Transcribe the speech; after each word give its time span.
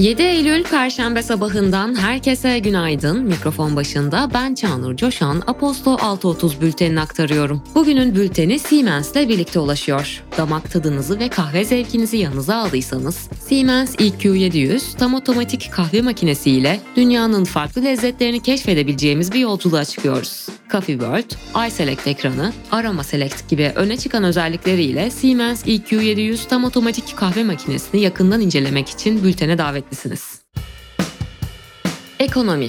7 0.00 0.22
Eylül 0.22 0.64
Perşembe 0.64 1.22
sabahından 1.22 1.94
herkese 1.94 2.58
günaydın. 2.58 3.22
Mikrofon 3.24 3.76
başında 3.76 4.30
ben 4.34 4.54
Çağnur 4.54 4.96
Coşan, 4.96 5.42
Aposto 5.46 5.94
6.30 5.94 6.60
bültenini 6.60 7.00
aktarıyorum. 7.00 7.62
Bugünün 7.74 8.14
bülteni 8.14 8.58
Siemens 8.58 9.12
ile 9.12 9.28
birlikte 9.28 9.58
ulaşıyor. 9.58 10.24
Damak 10.40 10.70
tadınızı 10.70 11.18
ve 11.18 11.28
kahve 11.28 11.64
zevkinizi 11.64 12.16
yanınıza 12.16 12.56
aldıysanız, 12.56 13.28
Siemens 13.48 13.94
EQ700 13.94 14.98
tam 14.98 15.14
otomatik 15.14 15.72
kahve 15.72 16.02
makinesi 16.02 16.50
ile 16.50 16.80
dünyanın 16.96 17.44
farklı 17.44 17.84
lezzetlerini 17.84 18.42
keşfedebileceğimiz 18.42 19.32
bir 19.32 19.38
yolculuğa 19.38 19.84
çıkıyoruz. 19.84 20.46
Coffee 20.72 20.98
World, 20.98 21.66
iSelect 21.68 22.06
ekranı, 22.06 22.52
Aroma 22.70 23.04
Select 23.04 23.48
gibi 23.48 23.72
öne 23.74 23.96
çıkan 23.96 24.24
özellikleriyle 24.24 25.10
Siemens 25.10 25.66
EQ700 25.66 26.48
tam 26.48 26.64
otomatik 26.64 27.16
kahve 27.16 27.44
makinesini 27.44 28.00
yakından 28.00 28.40
incelemek 28.40 28.88
için 28.88 29.24
bültene 29.24 29.58
davetlisiniz. 29.58 30.40
Ekonomi 32.18 32.68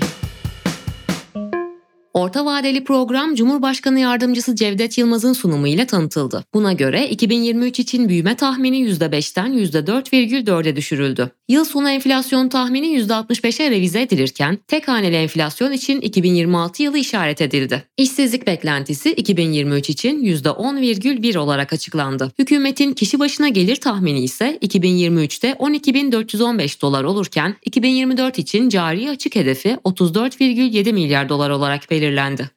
Orta 2.13 2.45
vadeli 2.45 2.83
program 2.83 3.35
Cumhurbaşkanı 3.35 3.99
Yardımcısı 3.99 4.55
Cevdet 4.55 4.97
Yılmaz'ın 4.97 5.33
sunumu 5.33 5.67
ile 5.67 5.85
tanıtıldı. 5.85 6.43
Buna 6.53 6.73
göre 6.73 7.09
2023 7.09 7.79
için 7.79 8.09
büyüme 8.09 8.35
tahmini 8.35 8.77
%5'ten 8.77 9.53
%4,4'e 9.53 10.75
düşürüldü. 10.75 11.31
Yıl 11.49 11.65
sonu 11.65 11.89
enflasyon 11.89 12.49
tahmini 12.49 12.87
%65'e 12.87 13.71
revize 13.71 14.01
edilirken 14.01 14.57
tek 14.67 14.87
haneli 14.87 15.15
enflasyon 15.15 15.71
için 15.71 16.01
2026 16.01 16.83
yılı 16.83 16.97
işaret 16.97 17.41
edildi. 17.41 17.83
İşsizlik 17.97 18.47
beklentisi 18.47 19.11
2023 19.11 19.89
için 19.89 20.23
%10,1 20.23 21.37
olarak 21.37 21.73
açıklandı. 21.73 22.31
Hükümetin 22.39 22.93
kişi 22.93 23.19
başına 23.19 23.49
gelir 23.49 23.75
tahmini 23.75 24.23
ise 24.23 24.57
2023'te 24.61 25.51
12.415 25.51 26.81
dolar 26.81 27.03
olurken 27.03 27.55
2024 27.65 28.39
için 28.39 28.69
cari 28.69 29.09
açık 29.09 29.35
hedefi 29.35 29.77
34,7 29.85 30.93
milyar 30.93 31.29
dolar 31.29 31.49
olarak 31.49 31.91
belirlendi 31.91 32.00
belirlendi. 32.01 32.49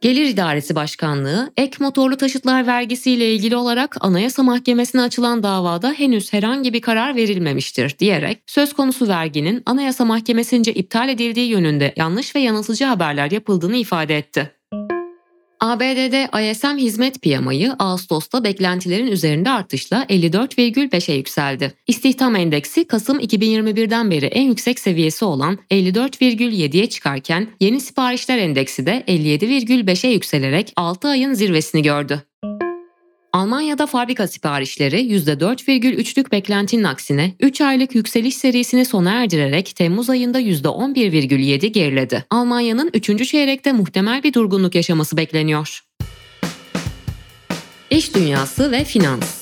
Gelir 0.00 0.24
İdaresi 0.24 0.74
Başkanlığı, 0.74 1.52
ek 1.56 1.76
motorlu 1.80 2.16
taşıtlar 2.16 2.66
vergisiyle 2.66 3.34
ilgili 3.34 3.56
olarak 3.56 3.96
Anayasa 4.00 4.42
Mahkemesi'ne 4.42 5.02
açılan 5.02 5.42
davada 5.42 5.92
henüz 5.92 6.32
herhangi 6.32 6.72
bir 6.72 6.80
karar 6.80 7.16
verilmemiştir 7.16 7.98
diyerek 7.98 8.42
söz 8.46 8.72
konusu 8.72 9.08
verginin 9.08 9.62
Anayasa 9.66 10.04
Mahkemesi'nce 10.04 10.74
iptal 10.74 11.08
edildiği 11.08 11.50
yönünde 11.50 11.92
yanlış 11.96 12.36
ve 12.36 12.40
yanıltıcı 12.40 12.84
haberler 12.84 13.30
yapıldığını 13.30 13.76
ifade 13.76 14.18
etti. 14.18 14.59
ABD'de 15.60 16.50
ISM 16.50 16.76
hizmet 16.76 17.22
piyamayı 17.22 17.72
Ağustos'ta 17.78 18.44
beklentilerin 18.44 19.06
üzerinde 19.06 19.50
artışla 19.50 20.04
54,5'e 20.04 21.14
yükseldi. 21.14 21.72
İstihdam 21.86 22.36
endeksi 22.36 22.86
Kasım 22.86 23.18
2021'den 23.20 24.10
beri 24.10 24.26
en 24.26 24.42
yüksek 24.42 24.78
seviyesi 24.78 25.24
olan 25.24 25.58
54,7'ye 25.70 26.88
çıkarken 26.88 27.48
yeni 27.60 27.80
siparişler 27.80 28.38
endeksi 28.38 28.86
de 28.86 29.04
57,5'e 29.08 30.10
yükselerek 30.10 30.72
6 30.76 31.08
ayın 31.08 31.34
zirvesini 31.34 31.82
gördü. 31.82 32.29
Almanya'da 33.32 33.86
fabrika 33.86 34.26
siparişleri 34.26 35.00
%4,3'lük 35.00 36.32
beklentinin 36.32 36.84
aksine 36.84 37.34
3 37.40 37.60
aylık 37.60 37.94
yükseliş 37.94 38.36
serisini 38.36 38.84
sona 38.84 39.10
erdirerek 39.10 39.76
Temmuz 39.76 40.10
ayında 40.10 40.40
%11,7 40.40 41.66
geriledi. 41.66 42.24
Almanya'nın 42.30 42.90
3. 42.94 43.28
çeyrekte 43.28 43.72
muhtemel 43.72 44.22
bir 44.22 44.32
durgunluk 44.32 44.74
yaşaması 44.74 45.16
bekleniyor. 45.16 45.80
İş 47.90 48.14
dünyası 48.14 48.72
ve 48.72 48.84
finans 48.84 49.39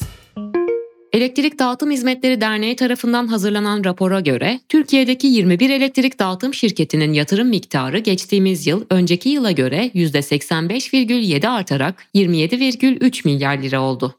Elektrik 1.12 1.59
Dağıtım 1.59 1.91
Hizmetleri 1.91 2.41
Derneği 2.41 2.77
tarafından 2.77 3.27
hazırlanan 3.27 3.85
rapora 3.85 4.20
göre 4.20 4.61
Türkiye'deki 4.69 5.27
21 5.27 5.70
elektrik 5.70 6.19
dağıtım 6.19 6.55
şirketinin 6.55 7.13
yatırım 7.13 7.48
miktarı 7.48 7.98
geçtiğimiz 7.98 8.67
yıl 8.67 8.85
önceki 8.91 9.29
yıla 9.29 9.51
göre 9.51 9.91
%85,7 9.95 11.48
artarak 11.48 12.07
27,3 12.14 13.29
milyar 13.29 13.58
lira 13.58 13.80
oldu. 13.80 14.14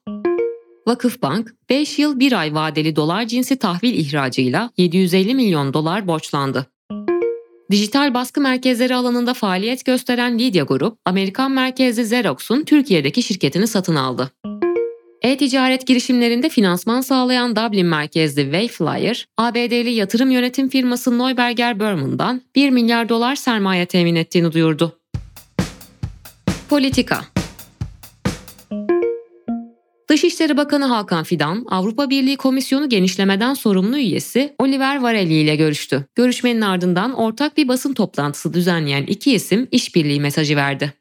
Vakıfbank 0.87 1.55
5 1.69 1.99
yıl 1.99 2.19
1 2.19 2.39
ay 2.39 2.53
vadeli 2.53 2.95
dolar 2.95 3.27
cinsi 3.27 3.55
tahvil 3.59 3.93
ihracıyla 3.93 4.71
750 4.77 5.35
milyon 5.35 5.73
dolar 5.73 6.07
borçlandı. 6.07 6.65
Dijital 7.71 8.13
baskı 8.13 8.41
merkezleri 8.41 8.95
alanında 8.95 9.33
faaliyet 9.33 9.85
gösteren 9.85 10.39
Lidya 10.39 10.63
Grup, 10.63 10.97
Amerikan 11.05 11.51
merkezli 11.51 12.01
Xerox'un 12.01 12.63
Türkiye'deki 12.63 13.23
şirketini 13.23 13.67
satın 13.67 13.95
aldı. 13.95 14.31
E-ticaret 15.21 15.87
girişimlerinde 15.87 16.49
finansman 16.49 17.01
sağlayan 17.01 17.55
Dublin 17.55 17.85
merkezli 17.85 18.43
Wayflyer, 18.43 19.27
ABD'li 19.37 19.89
yatırım 19.89 20.31
yönetim 20.31 20.69
firması 20.69 21.17
Neuberger 21.17 21.79
Berman'dan 21.79 22.41
1 22.55 22.69
milyar 22.69 23.09
dolar 23.09 23.35
sermaye 23.35 23.85
temin 23.85 24.15
ettiğini 24.15 24.51
duyurdu. 24.51 24.99
Politika 26.69 27.21
Dışişleri 30.09 30.57
Bakanı 30.57 30.85
Hakan 30.85 31.23
Fidan, 31.23 31.65
Avrupa 31.69 32.09
Birliği 32.09 32.37
Komisyonu 32.37 32.89
genişlemeden 32.89 33.53
sorumlu 33.53 33.97
üyesi 33.97 34.55
Oliver 34.59 35.01
Varelli 35.01 35.33
ile 35.33 35.55
görüştü. 35.55 36.05
Görüşmenin 36.15 36.61
ardından 36.61 37.13
ortak 37.13 37.57
bir 37.57 37.67
basın 37.67 37.93
toplantısı 37.93 38.53
düzenleyen 38.53 39.03
iki 39.03 39.33
isim 39.33 39.67
işbirliği 39.71 40.21
mesajı 40.21 40.55
verdi. 40.55 40.93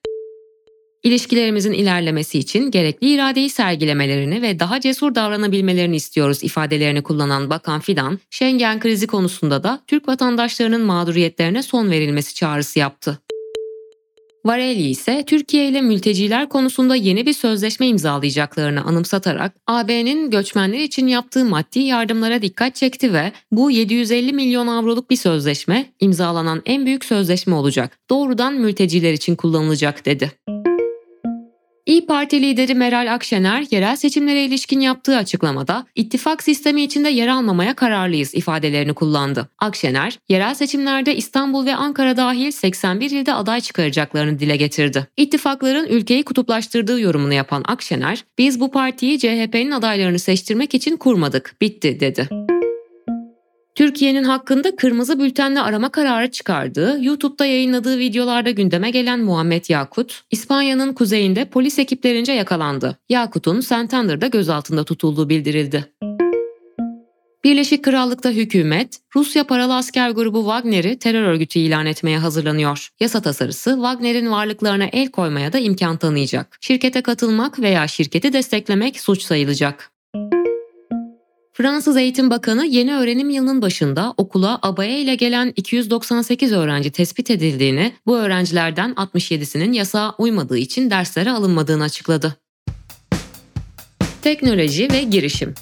İlişkilerimizin 1.03 1.73
ilerlemesi 1.73 2.39
için 2.39 2.71
gerekli 2.71 3.11
iradeyi 3.11 3.51
sergilemelerini 3.51 4.43
ve 4.43 4.61
daha 4.61 4.81
cesur 4.81 5.15
davranabilmelerini 5.15 5.97
istiyoruz 5.97 6.45
ifadelerini 6.45 7.03
kullanan 7.03 7.51
Bakan 7.51 7.81
Fidan, 7.81 8.19
Schengen 8.31 8.81
krizi 8.81 9.07
konusunda 9.07 9.63
da 9.63 9.81
Türk 9.87 10.09
vatandaşlarının 10.09 10.81
mağduriyetlerine 10.81 11.63
son 11.63 11.91
verilmesi 11.91 12.35
çağrısı 12.35 12.79
yaptı. 12.79 13.19
Vareli 14.45 14.89
ise 14.89 15.25
Türkiye 15.27 15.69
ile 15.69 15.83
mülteciler 15.83 16.49
konusunda 16.49 16.97
yeni 16.97 17.27
bir 17.27 17.33
sözleşme 17.33 17.87
imzalayacaklarını 17.87 18.83
anımsatarak 18.85 19.55
AB'nin 19.67 20.31
göçmenler 20.31 20.79
için 20.79 21.07
yaptığı 21.07 21.45
maddi 21.45 21.79
yardımlara 21.79 22.43
dikkat 22.43 22.75
çekti 22.75 23.13
ve 23.13 23.33
bu 23.53 23.71
750 23.71 24.33
milyon 24.33 24.67
avroluk 24.67 25.11
bir 25.11 25.17
sözleşme 25.17 25.87
imzalanan 26.01 26.63
en 26.67 26.87
büyük 26.87 27.05
sözleşme 27.05 27.55
olacak. 27.55 27.99
Doğrudan 28.11 28.55
mülteciler 28.55 29.13
için 29.13 29.37
kullanılacak 29.37 30.07
dedi. 30.07 30.33
İyi 31.89 32.07
Parti 32.07 32.43
lideri 32.43 32.75
Meral 32.75 33.15
Akşener 33.15 33.65
yerel 33.71 33.97
seçimlere 33.97 34.45
ilişkin 34.45 34.81
yaptığı 34.81 35.17
açıklamada 35.17 35.87
ittifak 35.95 36.43
sistemi 36.43 36.83
içinde 36.83 37.09
yer 37.09 37.29
almamaya 37.29 37.75
kararlıyız 37.75 38.35
ifadelerini 38.35 38.95
kullandı. 38.95 39.49
Akşener, 39.59 40.19
yerel 40.29 40.55
seçimlerde 40.55 41.17
İstanbul 41.17 41.67
ve 41.67 41.75
Ankara 41.75 42.17
dahil 42.17 42.51
81 42.51 43.11
ilde 43.11 43.35
aday 43.35 43.61
çıkaracaklarını 43.61 44.39
dile 44.39 44.57
getirdi. 44.57 45.07
İttifakların 45.17 45.87
ülkeyi 45.87 46.23
kutuplaştırdığı 46.23 47.01
yorumunu 47.01 47.33
yapan 47.33 47.65
Akşener, 47.67 48.25
biz 48.39 48.61
bu 48.61 48.71
partiyi 48.71 49.19
CHP'nin 49.19 49.71
adaylarını 49.71 50.19
seçtirmek 50.19 50.75
için 50.75 50.97
kurmadık, 50.97 51.57
bitti 51.61 52.01
dedi. 52.01 52.29
Türkiye'nin 53.79 54.25
hakkında 54.25 54.77
kırmızı 54.77 55.19
bültenle 55.19 55.61
arama 55.61 55.89
kararı 55.89 56.31
çıkardığı, 56.31 56.99
YouTube'da 57.05 57.47
yayınladığı 57.47 57.99
videolarda 57.99 58.51
gündeme 58.51 58.91
gelen 58.91 59.21
Muhammed 59.21 59.65
Yakut, 59.69 60.23
İspanya'nın 60.31 60.93
kuzeyinde 60.93 61.45
polis 61.45 61.79
ekiplerince 61.79 62.33
yakalandı. 62.33 62.99
Yakut'un 63.09 63.61
Santander'da 63.61 64.27
gözaltında 64.27 64.85
tutulduğu 64.85 65.29
bildirildi. 65.29 65.85
Birleşik 67.45 67.85
Krallık'ta 67.85 68.31
hükümet, 68.31 68.99
Rusya 69.17 69.45
paralı 69.45 69.77
asker 69.77 70.11
grubu 70.11 70.41
Wagner'i 70.41 70.99
terör 70.99 71.23
örgütü 71.23 71.59
ilan 71.59 71.87
etmeye 71.87 72.19
hazırlanıyor. 72.19 72.89
Yasa 73.01 73.23
tasarısı 73.23 73.71
Wagner'in 73.71 74.31
varlıklarına 74.31 74.87
el 74.93 75.09
koymaya 75.09 75.53
da 75.53 75.59
imkan 75.59 75.97
tanıyacak. 75.97 76.59
Şirkete 76.61 77.03
katılmak 77.03 77.61
veya 77.61 77.89
şirketi 77.89 78.33
desteklemek 78.33 79.01
suç 79.01 79.23
sayılacak. 79.23 79.98
Fransız 81.59 81.97
Eğitim 81.97 82.31
Bakanı 82.31 82.67
yeni 82.67 82.95
öğrenim 82.95 83.31
yılının 83.31 83.63
başında 83.63 84.15
okula 84.17 84.59
abaya 84.63 84.99
ile 84.99 85.15
gelen 85.15 85.53
298 85.57 86.53
öğrenci 86.53 86.91
tespit 86.91 87.31
edildiğini, 87.31 87.93
bu 88.07 88.17
öğrencilerden 88.17 88.93
67'sinin 88.93 89.73
yasağa 89.73 90.15
uymadığı 90.19 90.59
için 90.59 90.91
derslere 90.91 91.31
alınmadığını 91.31 91.83
açıkladı. 91.83 92.37
Teknoloji 94.23 94.89
ve 94.93 95.03
girişim 95.03 95.55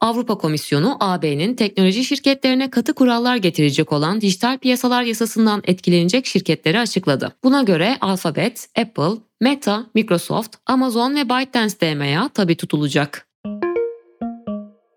Avrupa 0.00 0.38
Komisyonu 0.38 0.96
AB'nin 1.00 1.54
teknoloji 1.54 2.04
şirketlerine 2.04 2.70
katı 2.70 2.94
kurallar 2.94 3.36
getirecek 3.36 3.92
olan 3.92 4.20
dijital 4.20 4.58
piyasalar 4.58 5.02
yasasından 5.02 5.62
etkilenecek 5.64 6.26
şirketleri 6.26 6.78
açıkladı. 6.78 7.32
Buna 7.44 7.62
göre 7.62 7.96
Alphabet, 8.00 8.68
Apple, 8.78 9.20
Meta, 9.40 9.86
Microsoft, 9.94 10.56
Amazon 10.66 11.16
ve 11.16 11.28
ByteDance 11.28 11.74
DMA 11.80 12.28
tabi 12.28 12.56
tutulacak. 12.56 13.25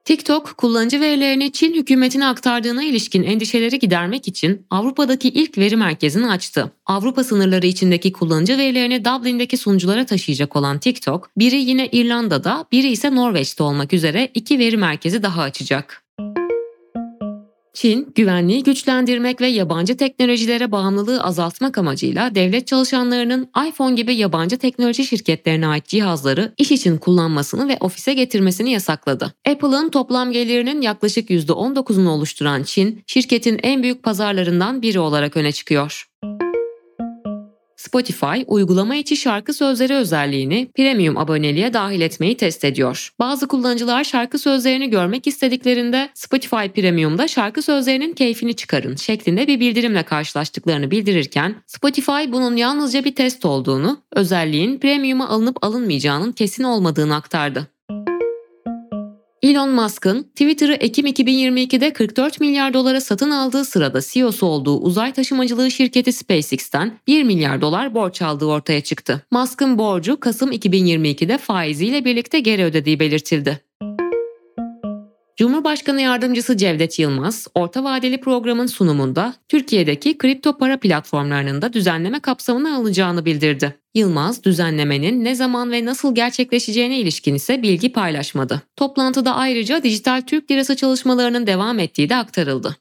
TikTok, 0.10 0.58
kullanıcı 0.58 1.02
verilerini 1.02 1.52
Çin 1.52 1.74
hükümetine 1.74 2.26
aktardığına 2.26 2.84
ilişkin 2.84 3.24
endişeleri 3.24 3.80
gidermek 3.80 4.28
için 4.28 4.66
Avrupa'daki 4.70 5.30
ilk 5.30 5.58
veri 5.58 5.76
merkezini 5.76 6.28
açtı. 6.28 6.72
Avrupa 6.86 7.24
sınırları 7.24 7.68
içindeki 7.68 8.12
kullanıcı 8.12 8.58
verilerini 8.58 9.06
Dublin'deki 9.06 9.58
sunuculara 9.58 10.06
taşıyacak 10.06 10.56
olan 10.56 10.80
TikTok, 10.80 11.30
biri 11.38 11.56
yine 11.56 11.88
İrlanda'da, 11.88 12.66
biri 12.72 12.88
ise 12.88 13.16
Norveç'te 13.16 13.64
olmak 13.64 13.94
üzere 13.94 14.30
iki 14.34 14.60
veri 14.60 14.78
merkezi 14.78 15.24
daha 15.24 15.42
açacak. 15.42 16.04
Çin, 17.74 18.12
güvenliği 18.16 18.64
güçlendirmek 18.64 19.42
ve 19.42 19.48
yabancı 19.48 19.98
teknolojilere 19.98 20.72
bağımlılığı 20.72 21.24
azaltmak 21.24 21.78
amacıyla 21.78 22.36
devlet 22.36 22.68
çalışanlarının 22.68 23.50
iPhone 23.68 23.96
gibi 23.96 24.16
yabancı 24.16 24.58
teknoloji 24.58 25.06
şirketlerine 25.06 25.68
ait 25.68 25.86
cihazları 25.86 26.54
iş 26.58 26.72
için 26.72 26.98
kullanmasını 26.98 27.68
ve 27.68 27.78
ofise 27.80 28.14
getirmesini 28.14 28.72
yasakladı. 28.72 29.34
Apple'ın 29.50 29.90
toplam 29.90 30.32
gelirinin 30.32 30.82
yaklaşık 30.82 31.30
%19'unu 31.30 32.10
oluşturan 32.10 32.64
Çin, 32.64 33.04
şirketin 33.08 33.60
en 33.64 33.84
büyük 33.84 34.04
pazarlarından 34.04 34.82
biri 34.82 35.00
olarak 35.00 35.38
öne 35.38 35.52
çıkıyor. 35.52 36.09
Spotify, 37.80 38.44
uygulama 38.48 38.96
içi 38.96 39.18
şarkı 39.18 39.54
sözleri 39.54 39.94
özelliğini 39.94 40.72
premium 40.76 41.18
aboneliğe 41.18 41.74
dahil 41.74 42.02
etmeyi 42.02 42.38
test 42.38 42.66
ediyor. 42.66 43.14
Bazı 43.20 43.48
kullanıcılar 43.48 44.04
şarkı 44.04 44.40
sözlerini 44.40 44.90
görmek 44.90 45.28
istediklerinde 45.28 46.10
Spotify 46.14 46.56
Premium'da 46.56 47.28
şarkı 47.28 47.62
sözlerinin 47.62 48.14
keyfini 48.14 48.56
çıkarın 48.56 48.96
şeklinde 48.96 49.48
bir 49.48 49.60
bildirimle 49.60 50.04
karşılaştıklarını 50.04 50.92
bildirirken 50.92 51.56
Spotify 51.68 52.32
bunun 52.32 52.56
yalnızca 52.56 53.04
bir 53.04 53.16
test 53.16 53.46
olduğunu, 53.46 54.02
özelliğin 54.16 54.80
premium'a 54.80 55.30
alınıp 55.30 55.64
alınmayacağının 55.64 56.32
kesin 56.32 56.64
olmadığını 56.64 57.16
aktardı. 57.16 57.79
Elon 59.42 59.70
Musk'ın 59.70 60.24
Twitter'ı 60.24 60.74
Ekim 60.74 61.08
2022'de 61.08 61.94
44 61.94 62.40
milyar 62.40 62.74
dolara 62.74 63.02
satın 63.02 63.32
aldığı 63.32 63.66
sırada 63.66 64.02
CEO'su 64.02 64.46
olduğu 64.46 64.80
uzay 64.80 65.14
taşımacılığı 65.14 65.72
şirketi 65.72 66.14
SpaceX'ten 66.14 67.00
1 67.08 67.24
milyar 67.24 67.62
dolar 67.62 67.94
borç 67.94 68.22
aldığı 68.22 68.46
ortaya 68.46 68.82
çıktı. 68.82 69.26
Musk'ın 69.32 69.78
borcu 69.78 70.20
Kasım 70.20 70.52
2022'de 70.52 71.38
faiziyle 71.38 72.06
birlikte 72.06 72.40
geri 72.40 72.64
ödediği 72.64 73.00
belirtildi. 73.00 73.69
Cumhurbaşkanı 75.40 76.02
Yardımcısı 76.02 76.58
Cevdet 76.58 77.00
Yılmaz, 77.00 77.48
orta 77.56 77.84
vadeli 77.84 78.22
programın 78.22 78.66
sunumunda 78.66 79.34
Türkiye'deki 79.50 80.18
kripto 80.18 80.58
para 80.58 80.80
platformlarının 80.80 81.62
da 81.62 81.74
düzenleme 81.74 82.20
kapsamına 82.20 82.76
alacağını 82.76 83.26
bildirdi. 83.26 83.76
Yılmaz, 83.96 84.44
düzenlemenin 84.44 85.26
ne 85.26 85.36
zaman 85.36 85.72
ve 85.72 85.86
nasıl 85.86 86.16
gerçekleşeceğine 86.16 87.00
ilişkin 87.00 87.36
ise 87.36 87.62
bilgi 87.62 87.92
paylaşmadı. 87.92 88.62
Toplantıda 88.76 89.36
ayrıca 89.36 89.84
dijital 89.84 90.22
Türk 90.22 90.52
lirası 90.52 90.76
çalışmalarının 90.76 91.48
devam 91.48 91.80
ettiği 91.80 92.10
de 92.10 92.16
aktarıldı. 92.16 92.76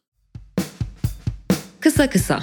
Kısa 1.81 2.11
kısa 2.11 2.41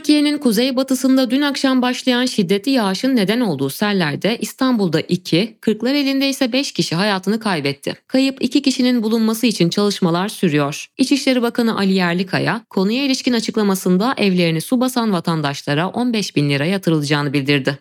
Türkiye'nin 0.00 0.38
kuzeybatısında 0.38 1.30
dün 1.30 1.42
akşam 1.42 1.82
başlayan 1.82 2.26
şiddetli 2.26 2.70
yağışın 2.70 3.16
neden 3.16 3.40
olduğu 3.40 3.70
sellerde 3.70 4.38
İstanbul'da 4.40 5.00
2, 5.00 5.56
Kırklar 5.60 5.94
elinde 5.94 6.28
ise 6.28 6.52
5 6.52 6.72
kişi 6.72 6.94
hayatını 6.94 7.40
kaybetti. 7.40 7.96
Kayıp 8.06 8.44
2 8.44 8.62
kişinin 8.62 9.02
bulunması 9.02 9.46
için 9.46 9.68
çalışmalar 9.68 10.28
sürüyor. 10.28 10.86
İçişleri 10.98 11.42
Bakanı 11.42 11.76
Ali 11.78 11.92
Yerlikaya, 11.92 12.64
konuya 12.70 13.04
ilişkin 13.04 13.32
açıklamasında 13.32 14.14
evlerini 14.16 14.60
su 14.60 14.80
basan 14.80 15.12
vatandaşlara 15.12 15.88
15 15.88 16.36
bin 16.36 16.50
lira 16.50 16.64
yatırılacağını 16.64 17.32
bildirdi. 17.32 17.78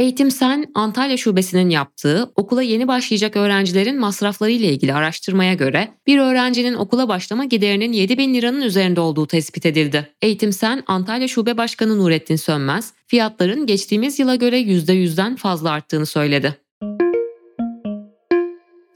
Eğitim 0.00 0.30
Sen 0.30 0.66
Antalya 0.74 1.16
Şubesi'nin 1.16 1.70
yaptığı 1.70 2.32
okula 2.36 2.62
yeni 2.62 2.88
başlayacak 2.88 3.36
öğrencilerin 3.36 4.00
masrafları 4.00 4.50
ile 4.50 4.72
ilgili 4.72 4.94
araştırmaya 4.94 5.54
göre 5.54 5.88
bir 6.06 6.18
öğrencinin 6.18 6.74
okula 6.74 7.08
başlama 7.08 7.44
giderinin 7.44 7.92
7 7.92 8.18
bin 8.18 8.34
liranın 8.34 8.62
üzerinde 8.62 9.00
olduğu 9.00 9.26
tespit 9.26 9.66
edildi. 9.66 10.10
Eğitim 10.22 10.52
Sen 10.52 10.82
Antalya 10.86 11.28
Şube 11.28 11.56
Başkanı 11.56 11.98
Nurettin 11.98 12.36
Sönmez 12.36 12.92
fiyatların 13.06 13.66
geçtiğimiz 13.66 14.18
yıla 14.18 14.34
göre 14.34 14.60
%100'den 14.60 15.36
fazla 15.36 15.70
arttığını 15.70 16.06
söyledi. 16.06 16.56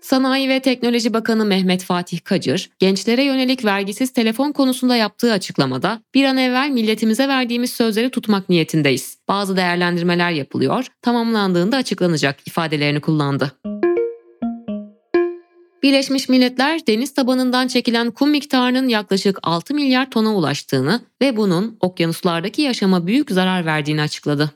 Sanayi 0.05 0.49
ve 0.49 0.61
Teknoloji 0.61 1.15
Bakanı 1.15 1.45
Mehmet 1.45 1.85
Fatih 1.85 2.19
Kacır, 2.25 2.71
gençlere 2.79 3.25
yönelik 3.25 3.65
vergisiz 3.65 4.13
telefon 4.13 4.53
konusunda 4.53 4.97
yaptığı 4.97 5.33
açıklamada 5.33 6.01
bir 6.15 6.25
an 6.25 6.37
evvel 6.37 6.71
milletimize 6.71 7.29
verdiğimiz 7.29 7.73
sözleri 7.73 8.11
tutmak 8.11 8.49
niyetindeyiz. 8.49 9.19
Bazı 9.29 9.57
değerlendirmeler 9.57 10.31
yapılıyor, 10.31 10.87
tamamlandığında 11.03 11.77
açıklanacak 11.77 12.37
ifadelerini 12.47 13.01
kullandı. 13.01 13.53
Birleşmiş 15.83 16.29
Milletler 16.29 16.87
deniz 16.87 17.15
tabanından 17.15 17.69
çekilen 17.69 18.11
kum 18.11 18.31
miktarının 18.31 18.89
yaklaşık 18.89 19.39
6 19.43 19.75
milyar 19.75 20.11
tona 20.11 20.35
ulaştığını 20.35 21.01
ve 21.21 21.37
bunun 21.37 21.77
okyanuslardaki 21.81 22.63
yaşama 22.63 23.07
büyük 23.07 23.31
zarar 23.31 23.67
verdiğini 23.67 24.03
açıkladı. 24.03 24.51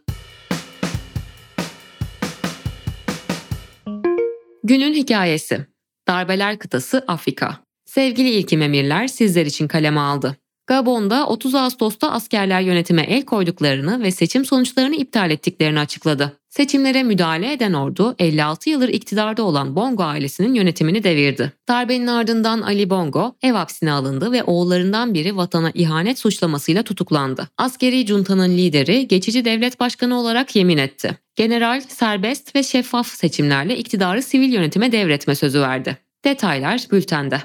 Günün 4.68 4.94
hikayesi. 4.94 5.66
Darbeler 6.08 6.58
kıtası 6.58 7.04
Afrika. 7.06 7.58
Sevgili 7.86 8.30
ilkim 8.30 8.62
emirler 8.62 9.08
sizler 9.08 9.46
için 9.46 9.68
kaleme 9.68 10.00
aldı. 10.00 10.36
Gabon'da 10.66 11.26
30 11.26 11.54
Ağustos'ta 11.54 12.12
askerler 12.12 12.60
yönetime 12.60 13.02
el 13.02 13.24
koyduklarını 13.24 14.02
ve 14.02 14.10
seçim 14.10 14.44
sonuçlarını 14.44 14.96
iptal 14.96 15.30
ettiklerini 15.30 15.80
açıkladı. 15.80 16.37
Seçimlere 16.48 17.02
müdahale 17.02 17.52
eden 17.52 17.72
ordu 17.72 18.14
56 18.18 18.70
yıldır 18.70 18.88
iktidarda 18.88 19.42
olan 19.42 19.76
Bongo 19.76 20.02
ailesinin 20.02 20.54
yönetimini 20.54 21.04
devirdi. 21.04 21.52
Darbenin 21.68 22.06
ardından 22.06 22.60
Ali 22.60 22.90
Bongo 22.90 23.34
ev 23.42 23.52
hapsine 23.52 23.92
alındı 23.92 24.32
ve 24.32 24.42
oğullarından 24.42 25.14
biri 25.14 25.36
vatana 25.36 25.70
ihanet 25.74 26.18
suçlamasıyla 26.18 26.82
tutuklandı. 26.82 27.48
Askeri 27.58 28.06
juntanın 28.06 28.50
lideri 28.50 29.08
geçici 29.08 29.44
devlet 29.44 29.80
başkanı 29.80 30.20
olarak 30.20 30.56
yemin 30.56 30.78
etti. 30.78 31.18
General 31.36 31.80
serbest 31.80 32.56
ve 32.56 32.62
şeffaf 32.62 33.06
seçimlerle 33.06 33.76
iktidarı 33.76 34.22
sivil 34.22 34.52
yönetime 34.52 34.92
devretme 34.92 35.34
sözü 35.34 35.60
verdi. 35.60 35.98
Detaylar 36.24 36.86
bültende. 36.92 37.42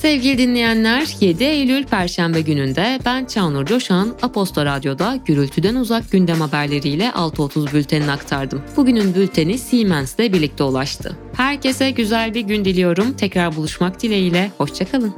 Sevgili 0.00 0.38
dinleyenler 0.38 1.08
7 1.20 1.44
Eylül 1.44 1.84
Perşembe 1.84 2.40
gününde 2.40 2.98
ben 3.04 3.24
Çağnur 3.24 3.66
Coşan 3.66 4.14
Aposto 4.22 4.64
Radyo'da 4.64 5.18
gürültüden 5.26 5.74
uzak 5.74 6.10
gündem 6.10 6.40
haberleriyle 6.40 7.04
6.30 7.04 7.74
bültenini 7.74 8.10
aktardım. 8.10 8.62
Bugünün 8.76 9.14
bülteni 9.14 9.58
Siemens'le 9.58 10.18
birlikte 10.18 10.64
ulaştı. 10.64 11.16
Herkese 11.36 11.90
güzel 11.90 12.34
bir 12.34 12.40
gün 12.40 12.64
diliyorum. 12.64 13.12
Tekrar 13.12 13.56
buluşmak 13.56 14.02
dileğiyle. 14.02 14.50
Hoşçakalın. 14.58 15.14